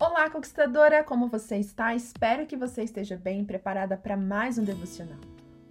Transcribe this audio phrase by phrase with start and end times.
[0.00, 1.02] Olá, conquistadora!
[1.02, 1.92] Como você está?
[1.92, 5.18] Espero que você esteja bem preparada para mais um devocional.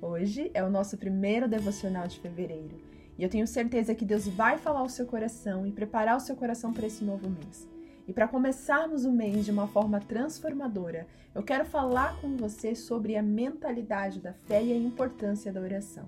[0.02, 2.78] Hoje é o nosso primeiro devocional de fevereiro
[3.18, 6.36] e eu tenho certeza que Deus vai falar ao seu coração e preparar o seu
[6.36, 7.70] coração para esse novo mês.
[8.06, 13.16] E para começarmos o mês de uma forma transformadora, eu quero falar com você sobre
[13.16, 16.06] a mentalidade da fé e a importância da oração.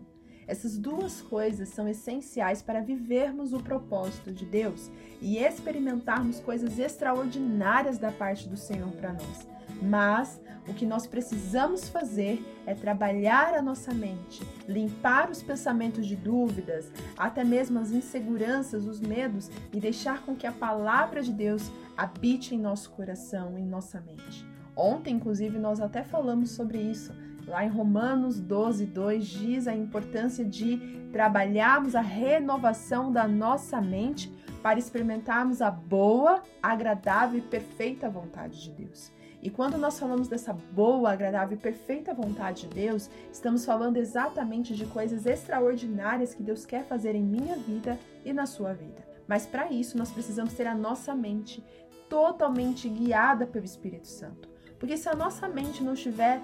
[0.49, 4.89] Essas duas coisas são essenciais para vivermos o propósito de Deus
[5.21, 9.47] e experimentarmos coisas extraordinárias da parte do Senhor para nós.
[9.79, 16.15] Mas o que nós precisamos fazer é trabalhar a nossa mente, limpar os pensamentos de
[16.15, 21.71] dúvidas, até mesmo as inseguranças, os medos e deixar com que a palavra de Deus
[21.95, 24.43] habite em nosso coração, em nossa mente.
[24.75, 27.13] Ontem, inclusive, nós até falamos sobre isso
[27.49, 34.31] Lá em Romanos 12, 2 diz a importância de trabalharmos a renovação da nossa mente
[34.61, 39.11] para experimentarmos a boa, agradável e perfeita vontade de Deus.
[39.41, 44.75] E quando nós falamos dessa boa, agradável e perfeita vontade de Deus, estamos falando exatamente
[44.75, 49.03] de coisas extraordinárias que Deus quer fazer em minha vida e na sua vida.
[49.27, 51.65] Mas para isso nós precisamos ter a nossa mente
[52.07, 54.49] totalmente guiada pelo Espírito Santo.
[54.79, 56.41] Porque se a nossa mente não estiver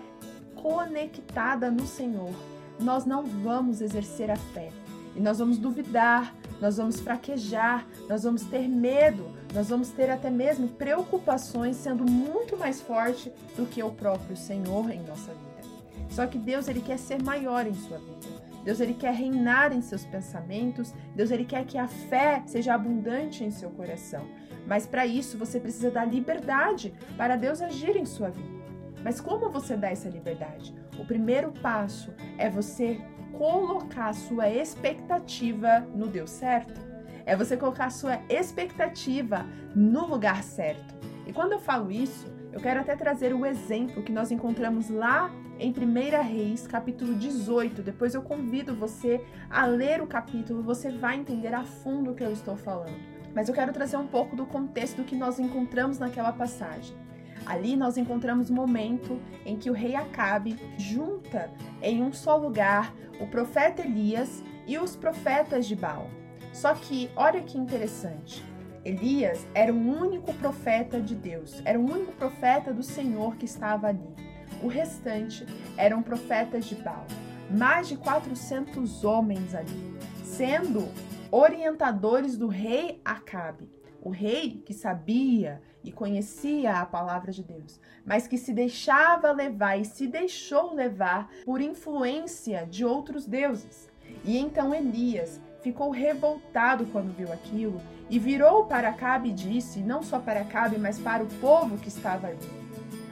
[0.66, 2.34] conectada no Senhor,
[2.80, 4.72] nós não vamos exercer a fé.
[5.16, 10.32] E nós vamos duvidar, nós vamos fraquejar, nós vamos ter medo, nós vamos ter até
[10.32, 15.70] mesmo preocupações sendo muito mais forte do que o próprio Senhor em nossa vida.
[16.10, 18.28] Só que Deus ele quer ser maior em sua vida.
[18.64, 23.44] Deus ele quer reinar em seus pensamentos, Deus ele quer que a fé seja abundante
[23.44, 24.26] em seu coração.
[24.66, 28.65] Mas para isso você precisa dar liberdade para Deus agir em sua vida.
[29.06, 30.74] Mas como você dá essa liberdade?
[30.98, 33.00] O primeiro passo é você
[33.38, 36.82] colocar sua expectativa no Deus certo.
[37.24, 39.46] É você colocar sua expectativa
[39.76, 40.96] no lugar certo.
[41.28, 45.30] E quando eu falo isso, eu quero até trazer o exemplo que nós encontramos lá
[45.60, 47.84] em 1 Reis, capítulo 18.
[47.84, 52.24] Depois eu convido você a ler o capítulo, você vai entender a fundo o que
[52.24, 52.98] eu estou falando.
[53.36, 57.05] Mas eu quero trazer um pouco do contexto que nós encontramos naquela passagem.
[57.46, 61.52] Ali nós encontramos o momento em que o rei Acabe junta
[61.82, 66.10] em um só lugar o profeta Elias e os profetas de Baal.
[66.52, 68.44] Só que, olha que interessante,
[68.84, 73.88] Elias era o único profeta de Deus, era o único profeta do Senhor que estava
[73.88, 74.16] ali.
[74.62, 75.46] O restante
[75.76, 77.06] eram profetas de Baal.
[77.50, 80.88] Mais de 400 homens ali, sendo
[81.32, 83.70] orientadores do rei Acabe.
[84.06, 89.78] O rei que sabia e conhecia a palavra de Deus, mas que se deixava levar
[89.78, 93.90] e se deixou levar por influência de outros deuses.
[94.24, 100.04] E então Elias ficou revoltado quando viu aquilo e virou para Acabe e disse, não
[100.04, 102.38] só para Acabe, mas para o povo que estava ali: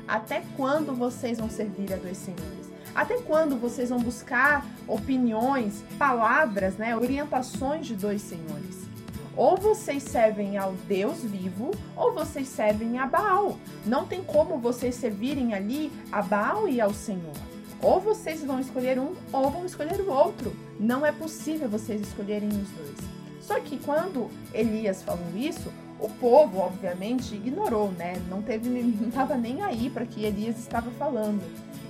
[0.08, 2.72] Até quando vocês vão servir a dois senhores?
[2.94, 8.93] Até quando vocês vão buscar opiniões, palavras, né, orientações de dois senhores?
[9.36, 13.58] Ou vocês servem ao Deus vivo, ou vocês servem a Baal.
[13.86, 17.34] Não tem como vocês servirem ali a Baal e ao Senhor.
[17.82, 20.56] Ou vocês vão escolher um, ou vão escolher o outro.
[20.80, 22.98] Não é possível vocês escolherem os dois.
[23.42, 25.70] Só que quando Elias falou isso,
[26.00, 28.22] o povo, obviamente, ignorou, né?
[28.30, 31.42] Não teve, não estava nem aí para que Elias estava falando.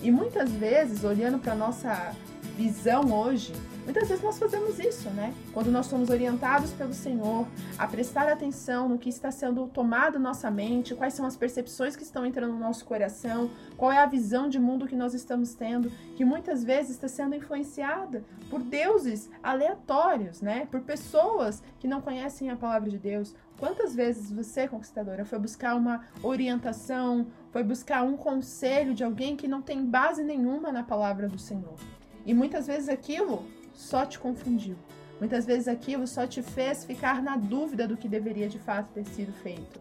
[0.03, 2.13] E muitas vezes, olhando para nossa
[2.57, 3.53] visão hoje,
[3.85, 5.33] muitas vezes nós fazemos isso, né?
[5.53, 7.47] Quando nós somos orientados pelo Senhor
[7.77, 12.03] a prestar atenção no que está sendo tomado nossa mente, quais são as percepções que
[12.03, 15.89] estão entrando no nosso coração, qual é a visão de mundo que nós estamos tendo,
[16.17, 20.67] que muitas vezes está sendo influenciada por deuses aleatórios, né?
[20.69, 23.33] Por pessoas que não conhecem a palavra de Deus.
[23.57, 29.47] Quantas vezes você, conquistadora, foi buscar uma orientação, foi buscar um conselho de alguém que
[29.47, 31.75] não tem base nenhuma na palavra do Senhor?
[32.25, 34.75] E muitas vezes aquilo só te confundiu.
[35.19, 39.05] Muitas vezes aquilo só te fez ficar na dúvida do que deveria de fato ter
[39.05, 39.79] sido feito.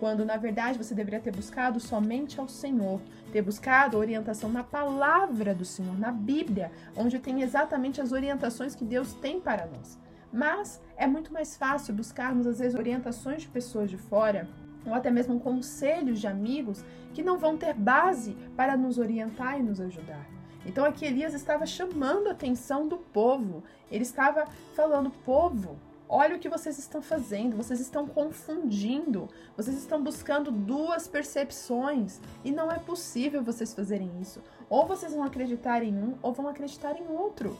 [0.00, 3.00] Quando na verdade você deveria ter buscado somente ao Senhor,
[3.32, 8.84] ter buscado orientação na palavra do Senhor, na Bíblia, onde tem exatamente as orientações que
[8.84, 9.96] Deus tem para nós.
[10.32, 14.48] Mas é muito mais fácil buscarmos às vezes orientações de pessoas de fora
[14.86, 16.84] ou até mesmo conselhos de amigos
[17.14, 20.26] que não vão ter base para nos orientar e nos ajudar.
[20.64, 23.62] Então aqui Elias estava chamando a atenção do povo.
[23.90, 25.76] Ele estava falando: povo,
[26.08, 32.52] olha o que vocês estão fazendo, vocês estão confundindo, vocês estão buscando duas percepções e
[32.52, 34.40] não é possível vocês fazerem isso.
[34.68, 37.56] Ou vocês vão acreditar em um ou vão acreditar em outro.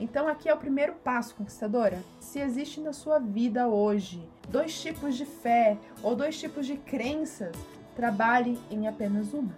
[0.00, 2.02] Então aqui é o primeiro passo, conquistadora.
[2.18, 7.54] Se existe na sua vida hoje dois tipos de fé ou dois tipos de crenças,
[7.94, 9.56] trabalhe em apenas uma.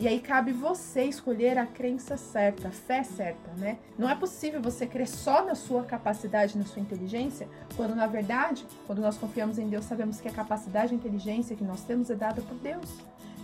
[0.00, 3.78] E aí cabe você escolher a crença certa, a fé certa, né?
[3.98, 8.64] Não é possível você crer só na sua capacidade, na sua inteligência, quando na verdade,
[8.86, 12.10] quando nós confiamos em Deus, sabemos que a capacidade e a inteligência que nós temos
[12.10, 12.88] é dada por Deus.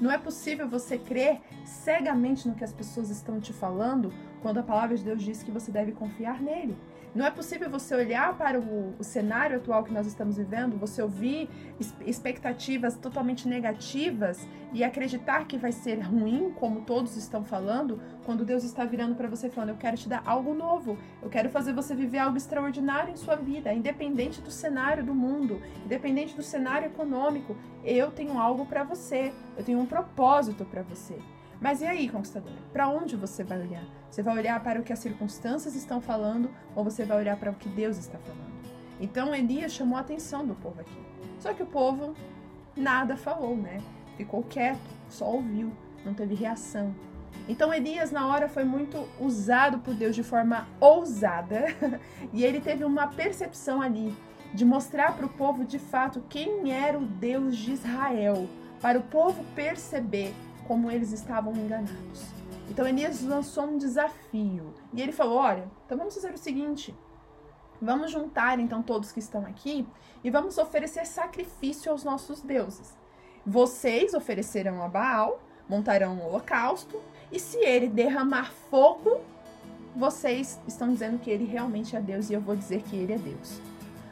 [0.01, 4.13] Não é possível você crer cegamente no que as pessoas estão te falando,
[4.45, 6.77] quando a palavra de Deus diz que você deve confiar nele.
[7.15, 11.01] Não é possível você olhar para o, o cenário atual que nós estamos vivendo, você
[11.01, 11.49] ouvir
[12.05, 18.65] expectativas totalmente negativas e acreditar que vai ser ruim, como todos estão falando, quando Deus
[18.65, 21.95] está virando para você falando: Eu quero te dar algo novo, eu quero fazer você
[21.95, 27.57] viver algo extraordinário em sua vida, independente do cenário do mundo, independente do cenário econômico,
[27.83, 31.17] eu tenho algo para você, eu tenho um propósito para você.
[31.61, 32.57] Mas e aí, conquistadora?
[32.73, 33.85] Para onde você vai olhar?
[34.11, 37.51] Você vai olhar para o que as circunstâncias estão falando ou você vai olhar para
[37.51, 38.55] o que Deus está falando?
[39.01, 40.99] Então Elias chamou a atenção do povo aqui.
[41.39, 42.15] Só que o povo
[42.77, 43.83] nada falou, né?
[44.17, 44.79] Ficou quieto,
[45.09, 45.73] só ouviu,
[46.05, 46.95] não teve reação.
[47.49, 51.67] Então Elias na hora foi muito usado por Deus de forma ousada
[52.33, 54.17] e ele teve uma percepção ali
[54.55, 58.49] de mostrar para o povo de fato quem era o Deus de Israel,
[58.81, 60.33] para o povo perceber
[60.67, 62.25] como eles estavam enganados.
[62.69, 66.95] Então Elias lançou um desafio e ele falou: Olha, então vamos fazer o seguinte.
[67.81, 69.87] Vamos juntar então todos que estão aqui
[70.23, 72.97] e vamos oferecer sacrifício aos nossos deuses.
[73.45, 77.01] Vocês oferecerão a Baal, montarão um holocausto,
[77.31, 79.21] e se ele derramar fogo,
[79.95, 83.19] vocês estão dizendo que ele realmente é Deus e eu vou dizer que ele é
[83.19, 83.61] Deus.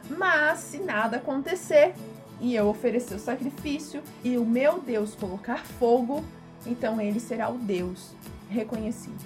[0.09, 1.95] Mas se nada acontecer
[2.39, 6.23] e eu oferecer o sacrifício e o meu Deus colocar fogo,
[6.65, 8.11] então ele será o Deus
[8.49, 9.23] reconhecido.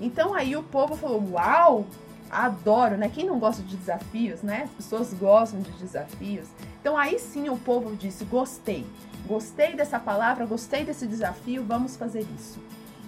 [0.00, 1.86] Então aí o povo falou: Uau,
[2.30, 3.08] adoro, né?
[3.08, 4.64] Quem não gosta de desafios, né?
[4.64, 6.48] As pessoas gostam de desafios.
[6.80, 8.84] Então aí sim o povo disse: Gostei,
[9.26, 12.58] gostei dessa palavra, gostei desse desafio, vamos fazer isso.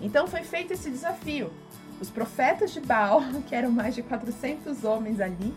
[0.00, 1.50] Então foi feito esse desafio.
[2.00, 5.54] Os profetas de Baal, que eram mais de 400 homens ali,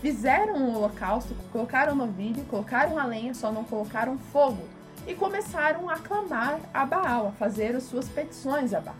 [0.00, 4.62] fizeram um holocausto, colocaram novilho, colocaram a lenha, só não colocaram fogo
[5.06, 8.96] e começaram a clamar a Baal, a fazer as suas petições a Baal.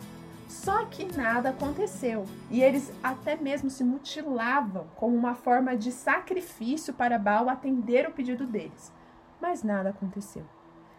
[0.47, 6.93] Só que nada aconteceu e eles até mesmo se mutilavam como uma forma de sacrifício
[6.93, 8.91] para Baal atender o pedido deles.
[9.41, 10.43] Mas nada aconteceu.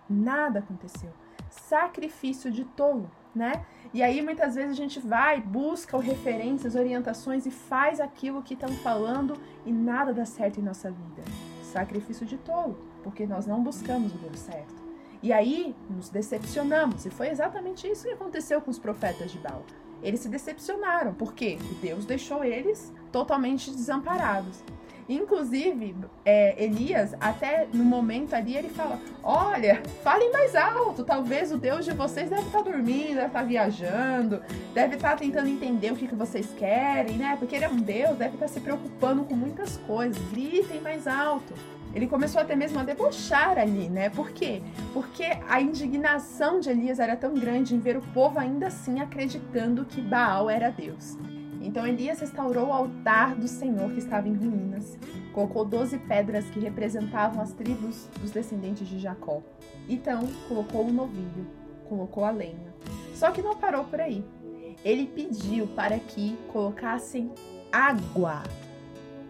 [0.08, 1.10] Nada aconteceu.
[1.50, 3.64] Sacrifício de tolo, né?
[3.94, 8.68] E aí muitas vezes a gente vai, busca referências, orientações e faz aquilo que estão
[8.68, 11.22] falando e nada dá certo em nossa vida.
[11.62, 14.85] Sacrifício de tolo, porque nós não buscamos o Deus certo.
[15.22, 17.06] E aí nos decepcionamos.
[17.06, 19.64] E foi exatamente isso que aconteceu com os profetas de Baal.
[20.02, 24.62] Eles se decepcionaram, porque Deus deixou eles totalmente desamparados.
[25.08, 31.04] Inclusive, é, Elias, até no momento ali, ele fala: Olha, falem mais alto.
[31.04, 34.42] Talvez o Deus de vocês deve estar dormindo, deve estar viajando,
[34.74, 37.36] deve estar tentando entender o que, que vocês querem, né?
[37.38, 40.20] Porque ele é um Deus, deve estar se preocupando com muitas coisas.
[40.30, 41.54] Gritem mais alto.
[41.96, 44.10] Ele começou até mesmo a debochar ali, né?
[44.10, 44.60] Por quê?
[44.92, 49.82] Porque a indignação de Elias era tão grande em ver o povo ainda assim acreditando
[49.86, 51.16] que Baal era Deus.
[51.58, 54.98] Então Elias restaurou o altar do Senhor que estava em ruínas,
[55.32, 59.40] colocou doze pedras que representavam as tribos dos descendentes de Jacó.
[59.88, 61.46] Então colocou o novilho,
[61.88, 62.74] colocou a lenha.
[63.14, 64.22] Só que não parou por aí.
[64.84, 67.32] Ele pediu para que colocassem
[67.72, 68.42] água.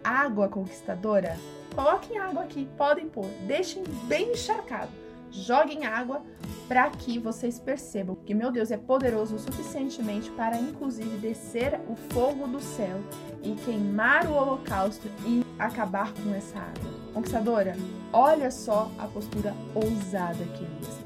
[0.02, 1.36] Água conquistadora
[1.76, 3.26] Coloquem água aqui, podem pôr.
[3.46, 4.90] Deixem bem encharcado.
[5.30, 6.22] Joguem água
[6.66, 11.94] para que vocês percebam que meu Deus é poderoso o suficientemente para inclusive descer o
[11.94, 12.98] fogo do céu
[13.42, 16.90] e queimar o holocausto e acabar com essa água.
[17.12, 17.76] Conquistadora,
[18.10, 20.98] olha só a postura ousada que Elias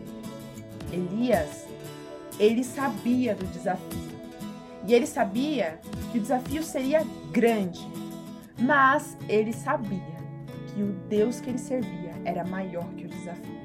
[0.87, 1.03] teve.
[1.03, 1.67] Elias,
[2.39, 4.11] ele sabia do desafio.
[4.87, 5.81] E ele sabia
[6.13, 7.81] que o desafio seria grande,
[8.57, 10.20] mas ele sabia
[10.71, 13.61] que o Deus que ele servia era maior que o desafio.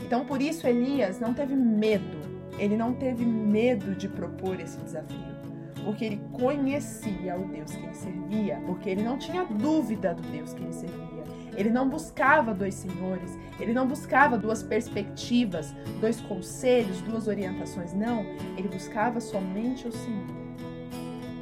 [0.00, 2.18] Então, por isso, Elias não teve medo,
[2.58, 5.36] ele não teve medo de propor esse desafio,
[5.84, 10.54] porque ele conhecia o Deus que ele servia, porque ele não tinha dúvida do Deus
[10.54, 11.08] que ele servia.
[11.56, 18.20] Ele não buscava dois senhores, ele não buscava duas perspectivas, dois conselhos, duas orientações, não.
[18.56, 20.38] Ele buscava somente o Senhor.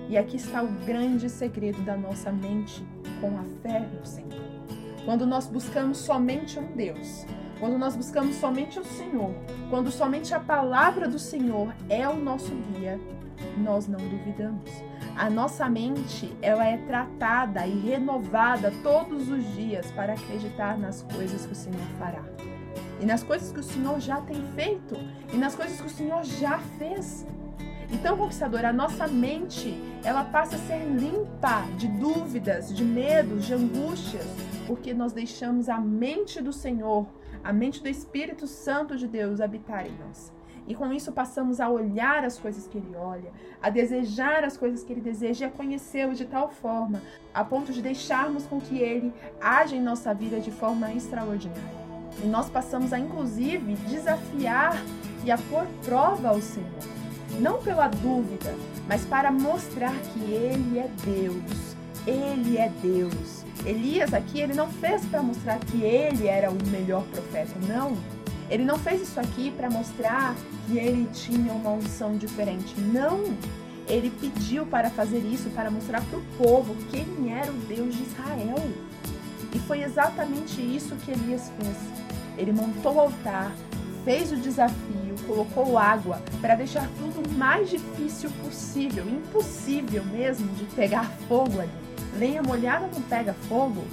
[0.08, 2.82] E aqui está o grande segredo da nossa mente
[3.20, 4.55] com a fé no Senhor.
[5.06, 7.25] Quando nós buscamos somente um Deus,
[7.60, 9.32] quando nós buscamos somente o Senhor,
[9.70, 13.00] quando somente a palavra do Senhor é o nosso guia,
[13.56, 14.68] nós não duvidamos.
[15.16, 21.46] A nossa mente, ela é tratada e renovada todos os dias para acreditar nas coisas
[21.46, 22.25] que o Senhor fará.
[23.00, 24.96] e nas coisas que o Senhor já tem feito
[25.32, 27.26] e nas coisas que o Senhor já fez.
[27.92, 33.54] Então, conquistador, a nossa mente, ela passa a ser limpa de dúvidas, de medos, de
[33.54, 34.25] angústias,
[34.66, 37.06] porque nós deixamos a mente do Senhor,
[37.42, 40.32] a mente do Espírito Santo de Deus habitar em nós.
[40.66, 43.30] E com isso passamos a olhar as coisas que ele olha,
[43.62, 47.00] a desejar as coisas que ele deseja e a conhecê-lo de tal forma,
[47.32, 51.87] a ponto de deixarmos com que ele age em nossa vida de forma extraordinária.
[52.23, 54.76] E nós passamos a, inclusive, desafiar
[55.25, 56.66] e a pôr prova ao Senhor.
[57.40, 58.54] Não pela dúvida,
[58.88, 61.76] mas para mostrar que Ele é Deus.
[62.06, 63.45] Ele é Deus.
[63.66, 67.96] Elias aqui, ele não fez para mostrar que ele era o melhor profeta, não.
[68.49, 73.37] Ele não fez isso aqui para mostrar que ele tinha uma unção diferente, não.
[73.88, 78.04] Ele pediu para fazer isso para mostrar para o povo quem era o Deus de
[78.04, 78.70] Israel.
[79.52, 81.76] E foi exatamente isso que Elias fez.
[82.38, 83.52] Ele montou o altar,
[84.04, 90.64] fez o desafio, colocou água para deixar tudo o mais difícil possível, impossível mesmo de
[90.66, 91.85] pegar fogo ali.
[92.18, 93.85] Lenha molhada não pega fogo,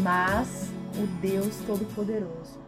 [0.00, 2.60] mas o Deus Todo-Poderoso,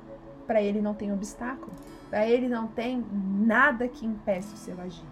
[0.49, 1.73] para ele não tem obstáculo,
[2.11, 5.07] para ele não tem nada que impeça o seu agir.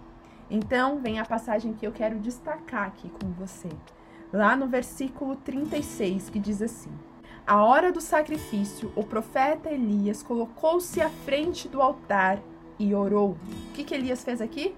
[0.49, 3.69] Então, vem a passagem que eu quero destacar aqui com você.
[4.33, 6.91] Lá no versículo 36, que diz assim:
[7.47, 12.39] a hora do sacrifício, o profeta Elias colocou-se à frente do altar
[12.77, 13.37] e orou.
[13.69, 14.75] O que, que Elias fez aqui?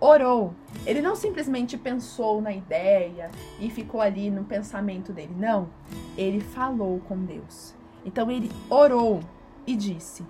[0.00, 0.54] Orou.
[0.86, 5.34] Ele não simplesmente pensou na ideia e ficou ali no pensamento dele.
[5.36, 5.68] Não.
[6.16, 7.74] Ele falou com Deus.
[8.04, 9.20] Então ele orou
[9.66, 10.24] e disse: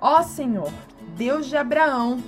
[0.00, 0.72] Ó Senhor,
[1.16, 2.22] Deus de Abraão,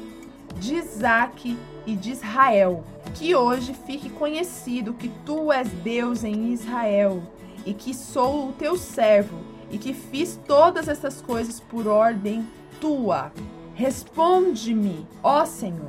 [0.59, 2.85] de Isaac e de Israel,
[3.15, 7.23] que hoje fique conhecido que tu és Deus em Israel
[7.65, 9.39] e que sou o teu servo,
[9.71, 12.47] e que fiz todas essas coisas por ordem
[12.81, 13.33] tua.
[13.75, 15.89] Responde-me, ó Senhor,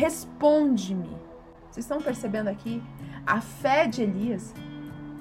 [0.00, 1.10] responde-me.
[1.70, 2.82] Vocês estão percebendo aqui
[3.26, 4.54] a fé de Elias?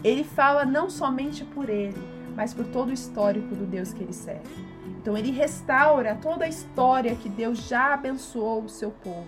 [0.02, 2.02] Ele fala não somente por ele,
[2.34, 4.66] mas por todo o histórico do Deus que ele serve.
[4.88, 9.28] Então ele restaura toda a história que Deus já abençoou o seu povo.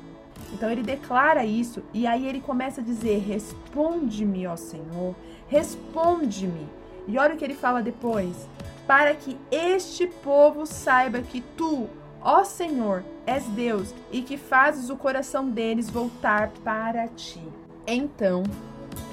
[0.53, 5.13] Então ele declara isso e aí ele começa a dizer: Responde-me, ó Senhor,
[5.49, 6.67] responde-me.
[7.07, 8.47] E olha o que ele fala depois:
[8.87, 11.89] para que este povo saiba que tu,
[12.23, 17.41] ó Senhor, és Deus e que fazes o coração deles voltar para ti.
[17.85, 18.43] Então,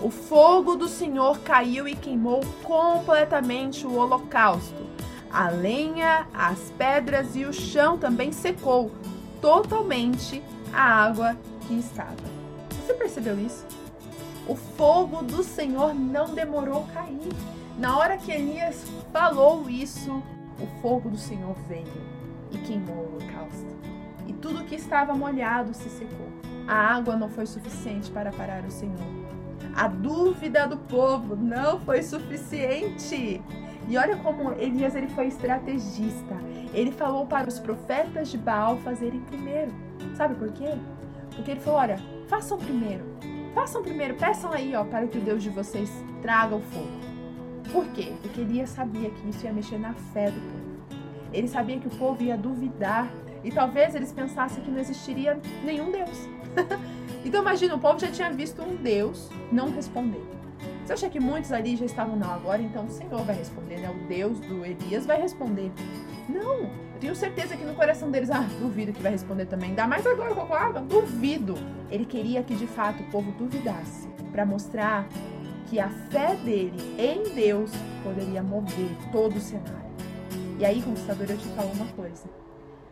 [0.02, 4.86] o fogo do Senhor caiu e queimou completamente o holocausto.
[5.30, 8.90] A lenha, as pedras e o chão também secou
[9.40, 11.36] totalmente a água
[11.66, 12.16] que estava.
[12.70, 13.66] Você percebeu isso?
[14.46, 17.32] O fogo do Senhor não demorou a cair.
[17.78, 20.22] Na hora que Elias falou isso,
[20.58, 22.17] o fogo do Senhor veio
[22.52, 23.76] e queimou o holocausto.
[24.26, 26.28] E tudo que estava molhado se secou.
[26.66, 28.98] A água não foi suficiente para parar o Senhor.
[29.74, 33.42] A dúvida do povo não foi suficiente.
[33.88, 36.36] E olha como Elias ele foi estrategista.
[36.74, 39.72] Ele falou para os profetas de Baal fazerem primeiro.
[40.14, 40.74] Sabe por quê?
[41.34, 43.04] Porque ele falou: olha, façam primeiro.
[43.54, 45.90] Façam primeiro, peçam aí, ó, para que o Deus de vocês
[46.20, 46.86] traga o fogo.
[47.72, 48.12] Por quê?
[48.22, 50.67] Porque Elias sabia que isso ia mexer na fé do povo.
[51.32, 53.10] Ele sabia que o povo ia duvidar
[53.44, 56.28] e talvez eles pensassem que não existiria nenhum Deus.
[57.24, 60.22] então imagina, o povo já tinha visto um Deus não responder.
[60.84, 63.90] Você acha que muitos ali já estavam, não, agora então o Senhor vai responder, né?
[63.90, 65.70] O Deus do Elias vai responder.
[66.28, 69.74] Não, eu tenho certeza que no coração deles, ah, duvido que vai responder também.
[69.74, 70.80] Dá mais agora com água?
[70.80, 71.54] Duvido.
[71.90, 75.06] Ele queria que de fato o povo duvidasse, para mostrar
[75.68, 77.70] que a fé dele em Deus
[78.02, 79.87] poderia mover todo o cenário.
[80.58, 82.24] E aí, conquistador, eu te falo uma coisa.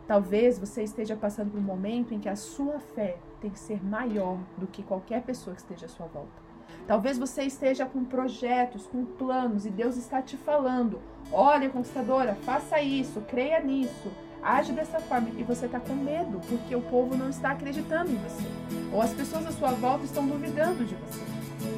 [0.07, 3.83] Talvez você esteja passando por um momento em que a sua fé tem que ser
[3.83, 6.47] maior do que qualquer pessoa que esteja à sua volta.
[6.87, 12.79] Talvez você esteja com projetos, com planos e Deus está te falando: olha, conquistadora, faça
[12.79, 14.09] isso, creia nisso,
[14.41, 15.27] age dessa forma.
[15.37, 18.47] E você está com medo porque o povo não está acreditando em você,
[18.93, 21.19] ou as pessoas à sua volta estão duvidando de você.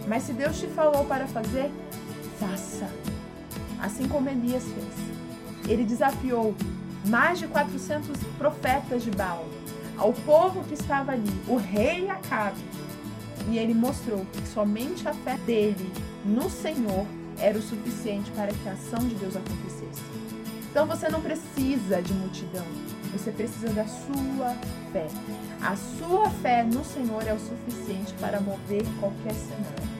[0.07, 1.71] Mas se Deus te falou para fazer,
[2.37, 2.87] faça.
[3.81, 5.08] Assim como Elias fez.
[5.67, 6.55] Ele desafiou
[7.05, 9.45] mais de 400 profetas de Baal
[9.99, 12.61] ao povo que estava ali, o rei Acabe
[13.49, 15.91] e ele mostrou que somente a fé dele
[16.23, 17.05] no Senhor
[17.37, 20.01] era o suficiente para que a ação de Deus acontecesse.
[20.69, 22.65] Então você não precisa de multidão,
[23.11, 24.55] você precisa da sua
[24.91, 25.07] fé.
[25.61, 29.99] A sua fé no Senhor é o suficiente para mover qualquer cenário.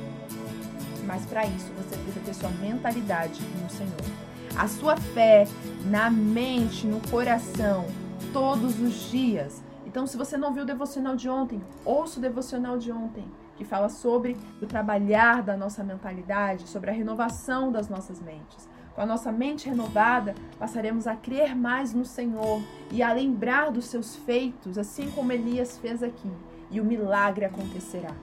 [1.05, 4.28] Mas para isso você precisa ter sua mentalidade no Senhor.
[4.57, 5.47] A sua fé
[5.85, 7.85] na mente, no coração,
[8.33, 9.63] todos os dias.
[9.85, 13.25] Então, se você não viu o devocional de ontem, ouça o devocional de ontem,
[13.55, 18.69] que fala sobre o trabalhar da nossa mentalidade, sobre a renovação das nossas mentes.
[18.93, 23.85] Com a nossa mente renovada, passaremos a crer mais no Senhor e a lembrar dos
[23.85, 26.31] seus feitos, assim como Elias fez aqui,
[26.69, 28.13] e o milagre acontecerá.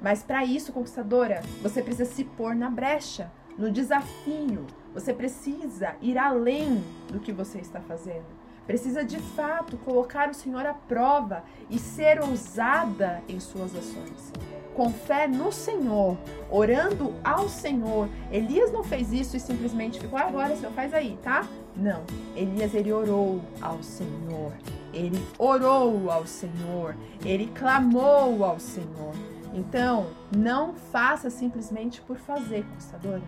[0.00, 4.66] Mas para isso, conquistadora, você precisa se pôr na brecha, no desafio.
[4.94, 8.24] Você precisa ir além do que você está fazendo.
[8.64, 14.32] Precisa de fato colocar o Senhor à prova e ser ousada em suas ações.
[14.72, 16.16] Com fé no Senhor,
[16.50, 18.08] orando ao Senhor.
[18.32, 21.46] Elias não fez isso e simplesmente ficou, ah, agora Senhor, faz aí, tá?
[21.76, 22.04] Não.
[22.34, 24.52] Elias, ele orou ao Senhor.
[24.92, 26.96] Ele orou ao Senhor.
[27.24, 29.12] Ele clamou ao Senhor.
[29.52, 33.22] Então, não faça simplesmente por fazer, conquistadora.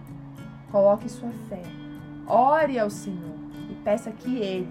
[0.71, 1.63] Coloque sua fé.
[2.27, 3.37] Ore ao Senhor
[3.71, 4.69] e peça que Ele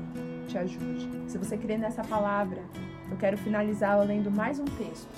[0.48, 1.10] te ajude.
[1.28, 2.62] Se você crê nessa palavra,
[3.10, 5.10] eu quero finalizá-la lendo mais um texto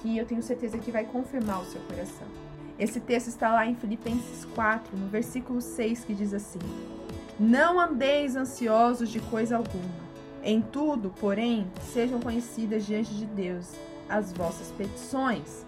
[0.00, 2.26] que eu tenho certeza que vai confirmar o seu coração.
[2.78, 6.58] Esse texto está lá em Filipenses 4, no versículo 6, que diz assim:
[7.38, 10.04] Não andeis ansiosos de coisa alguma.
[10.42, 13.72] Em tudo, porém, sejam conhecidas diante de Deus
[14.08, 15.64] as vossas petições,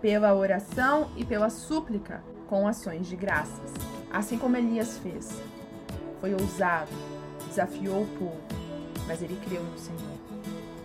[0.00, 2.22] pela oração e pela súplica,
[2.52, 3.72] com ações de graças.
[4.12, 5.40] Assim como Elias fez.
[6.20, 6.90] Foi ousado,
[7.48, 8.36] desafiou o povo,
[9.06, 9.98] mas ele creu no Senhor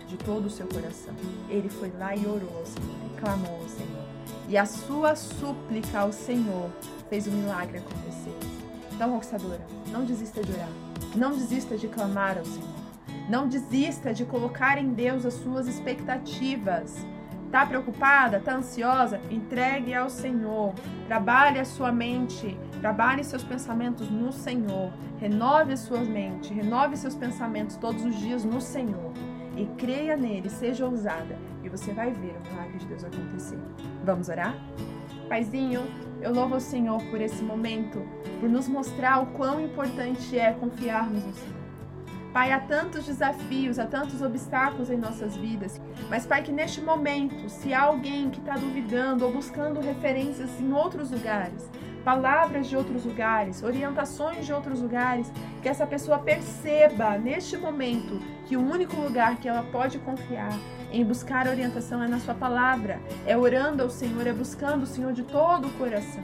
[0.06, 1.14] de todo o seu coração.
[1.50, 4.08] Ele foi lá e orou ao Senhor, e clamou ao Senhor.
[4.48, 6.70] E a sua súplica ao Senhor
[7.10, 8.34] fez o milagre acontecer.
[8.90, 9.60] Então, conquistadora,
[9.92, 10.70] não desista de orar.
[11.14, 12.78] Não desista de clamar ao Senhor.
[13.28, 16.96] Não desista de colocar em Deus as suas expectativas.
[17.50, 18.40] Tá preocupada?
[18.40, 19.20] Tá ansiosa?
[19.30, 20.74] Entregue ao Senhor.
[21.06, 22.58] Trabalhe a sua mente.
[22.80, 24.92] Trabalhe seus pensamentos no Senhor.
[25.18, 26.52] Renove a sua mente.
[26.52, 29.12] Renove seus pensamentos todos os dias no Senhor.
[29.56, 30.50] E creia nele.
[30.50, 31.38] Seja ousada.
[31.64, 33.58] E você vai ver o milagre de Deus acontecer.
[34.04, 34.54] Vamos orar?
[35.28, 35.82] Paizinho,
[36.20, 38.02] eu louvo o Senhor por esse momento,
[38.40, 41.57] por nos mostrar o quão importante é confiarmos no Senhor.
[42.32, 47.48] Pai, há tantos desafios, há tantos obstáculos em nossas vidas, mas, Pai, que neste momento,
[47.48, 51.68] se há alguém que está duvidando ou buscando referências em outros lugares,
[52.04, 58.56] palavras de outros lugares, orientações de outros lugares, que essa pessoa perceba neste momento que
[58.56, 60.52] o único lugar que ela pode confiar
[60.90, 65.12] em buscar orientação é na Sua palavra, é orando ao Senhor, é buscando o Senhor
[65.12, 66.22] de todo o coração.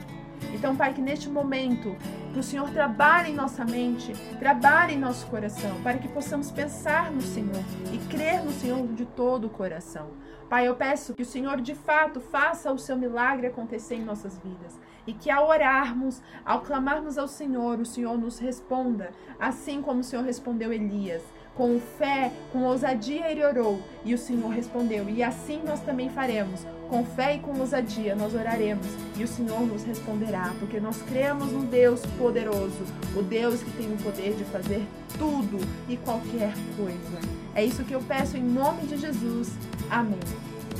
[0.53, 1.95] Então, Pai, que neste momento
[2.33, 7.11] que o Senhor trabalhe em nossa mente, trabalhe em nosso coração, para que possamos pensar
[7.11, 10.09] no Senhor e crer no Senhor de todo o coração.
[10.49, 14.37] Pai, eu peço que o Senhor de fato faça o seu milagre acontecer em nossas
[14.37, 20.01] vidas e que ao orarmos, ao clamarmos ao Senhor, o Senhor nos responda, assim como
[20.01, 21.23] o Senhor respondeu Elias.
[21.55, 25.09] Com fé, com ousadia ele orou e o Senhor respondeu.
[25.09, 26.65] E assim nós também faremos.
[26.89, 28.85] Com fé e com ousadia nós oraremos
[29.17, 32.83] e o Senhor nos responderá, porque nós cremos no Deus poderoso,
[33.15, 34.85] o Deus que tem o poder de fazer
[35.17, 35.57] tudo
[35.89, 37.19] e qualquer coisa.
[37.55, 39.53] É isso que eu peço em nome de Jesus.
[39.89, 40.19] Amém.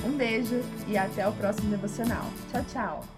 [0.05, 2.25] Um beijo e até o próximo devocional.
[2.51, 3.14] Tchau, tchau.